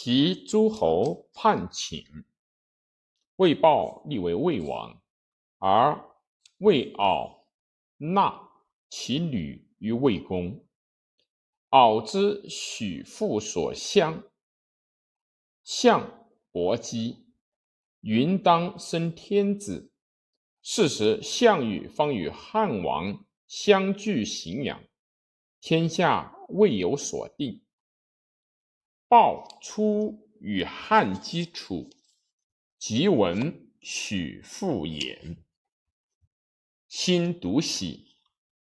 [0.00, 2.04] 其诸侯叛秦，
[3.34, 5.02] 魏豹立为魏王，
[5.58, 6.08] 而
[6.58, 7.48] 魏敖
[7.96, 8.48] 纳
[8.88, 10.64] 其女于魏公。
[11.70, 14.22] 敖之许父所相，
[15.64, 17.26] 相伯姬
[18.00, 19.90] 云当生天子。
[20.62, 24.80] 是时，项羽方与汉王相距荥阳，
[25.60, 27.64] 天下未有所定。
[29.08, 31.88] 鲍出与汉基楚，
[32.78, 35.42] 即闻许复言，
[36.88, 38.16] 心独喜，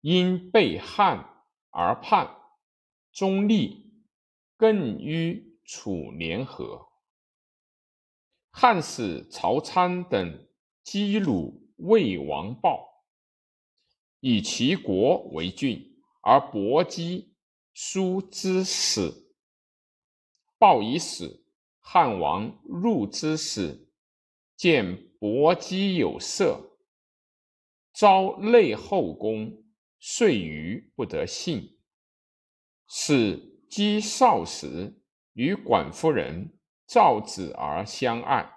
[0.00, 2.38] 因背汉而叛，
[3.12, 4.02] 中立，
[4.56, 6.88] 更与楚联合。
[8.50, 10.48] 汉使曹参等
[10.82, 13.04] 击虏魏王豹，
[14.20, 17.34] 以其国为郡，而伯姬
[17.74, 19.23] 叔之死。
[20.64, 21.44] 报已死，
[21.78, 23.86] 汉王入之时，
[24.56, 26.78] 见薄姬有色，
[27.92, 29.62] 召内后宫，
[29.98, 31.76] 遂于不得幸。
[32.88, 35.02] 使姬少时，
[35.34, 38.50] 与管夫人赵子儿相爱。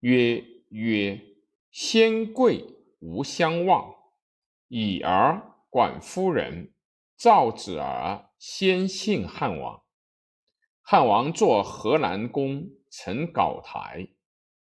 [0.00, 1.22] 曰曰，
[1.70, 2.64] 先贵
[2.98, 3.94] 无相忘，
[4.66, 5.40] 已而
[5.70, 6.74] 管夫人
[7.16, 9.80] 赵子儿先信汉王。
[10.90, 14.08] 汉王作河南宫，陈稿台，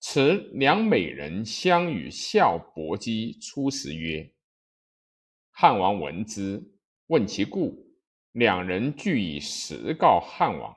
[0.00, 4.32] 持两美人相与笑伯姬出时曰
[5.50, 6.62] ：“汉王闻之，
[7.08, 7.88] 问其故，
[8.30, 10.76] 两人俱以实告汉王。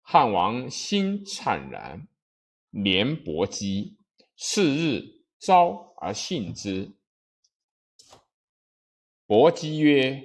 [0.00, 2.08] 汉王心惨然，
[2.72, 3.98] 怜伯姬，
[4.36, 6.92] 是日召而信之。
[9.26, 10.24] 伯姬曰：‘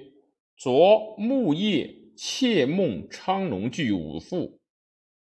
[0.56, 4.60] 昨木叶。’”妾梦昌隆具五妇。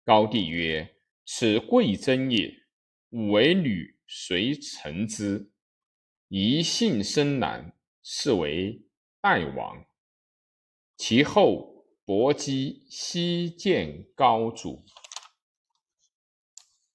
[0.05, 2.53] 高帝曰：“此贵真也。
[3.09, 5.51] 吾为女，随臣之。
[6.27, 8.83] 宜幸生男，是为
[9.19, 9.85] 代王。”
[10.97, 14.85] 其后，伯姬西见高祖。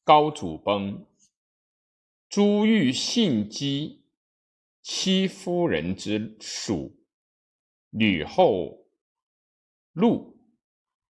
[0.04, 1.06] 高祖崩，
[2.28, 4.04] 朱欲信姬
[4.80, 7.04] 妻夫人之属，
[7.90, 8.81] 吕后。
[9.92, 10.38] 路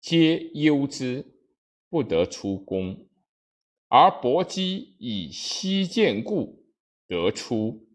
[0.01, 1.39] 皆忧之，
[1.89, 3.07] 不得出宫。
[3.87, 6.65] 而伯姬以西见故，
[7.07, 7.87] 得出，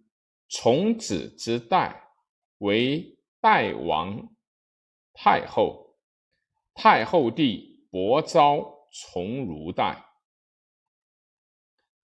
[0.49, 2.15] 从子之代，
[2.59, 4.35] 为代王
[5.13, 5.99] 太后。
[6.73, 10.07] 太后弟伯昭从如代。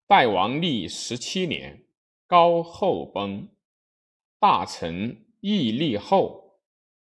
[0.08, 1.86] 代王历十七年，
[2.26, 3.48] 高后崩，
[4.40, 6.58] 大臣义立后，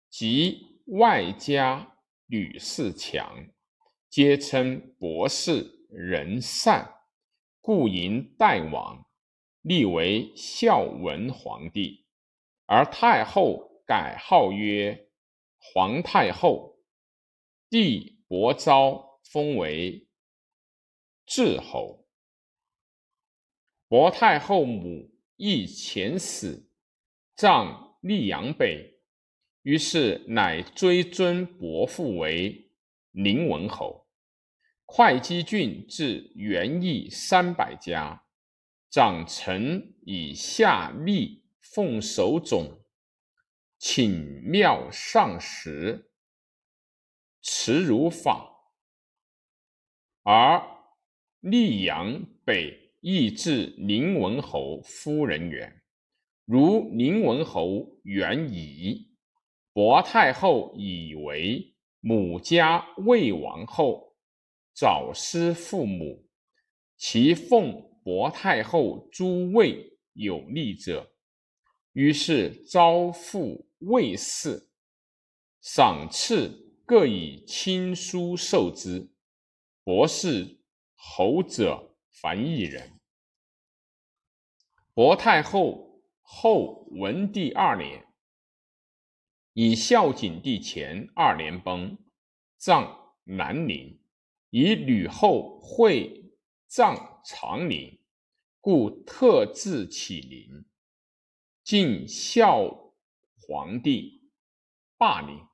[0.09, 0.66] 即。
[0.87, 3.49] 外加吕氏强，
[4.09, 7.01] 皆称博士仁善，
[7.59, 9.05] 故迎代王，
[9.63, 12.05] 立为孝文皇帝。
[12.67, 15.09] 而太后改号曰
[15.57, 16.79] 皇太后，
[17.69, 20.07] 帝伯昭封为
[21.25, 22.07] 至侯。
[23.89, 26.71] 伯太后母亦前死，
[27.35, 28.96] 葬溧阳北。
[29.67, 32.71] 于是，乃追尊伯父为
[33.11, 34.07] 宁文侯。
[34.85, 38.23] 会稽郡至元邑三百家，
[38.89, 42.79] 长臣以下吏奉守总，
[43.77, 46.11] 请庙上食，
[47.41, 48.49] 持如法。
[50.23, 50.61] 而
[51.41, 55.81] 溧阳北亦至宁文侯夫人园，
[56.45, 59.05] 如宁文侯元仪。
[59.77, 64.15] 薄太后以为母家魏王后，
[64.73, 66.25] 早失父母，
[66.97, 71.11] 其奉薄太后诸位有利者，
[71.93, 74.67] 于是招附魏氏，
[75.61, 79.11] 赏赐各以亲书授之。
[79.83, 80.59] 博士
[80.95, 82.99] 侯者凡一人。
[84.95, 88.06] 薄太后后文帝二年。
[89.59, 91.97] 以孝景帝前二年崩，
[92.57, 93.99] 葬南陵。
[94.51, 96.31] 以吕后会
[96.67, 97.99] 葬长陵，
[98.61, 100.67] 故特制起陵。
[101.63, 102.93] 晋孝
[103.35, 104.29] 皇帝
[104.95, 105.47] 霸陵。